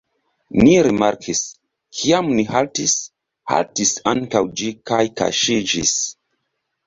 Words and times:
Ni 0.59 0.71
rimarkis: 0.85 1.41
kiam 1.97 2.31
ni 2.39 2.45
haltis, 2.53 2.95
haltis 3.53 3.93
ankaŭ 4.13 4.43
ĝi 4.61 4.71
kaj 4.91 5.03
kaŝiĝis. 5.21 5.93